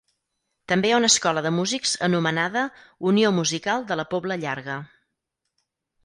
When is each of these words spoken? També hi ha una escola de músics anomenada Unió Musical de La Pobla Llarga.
També 0.71 0.87
hi 0.87 0.93
ha 0.93 0.99
una 1.01 1.09
escola 1.13 1.41
de 1.45 1.49
músics 1.57 1.91
anomenada 2.07 2.63
Unió 3.11 3.31
Musical 3.41 3.85
de 3.91 3.99
La 4.01 4.05
Pobla 4.15 4.39
Llarga. 4.45 4.79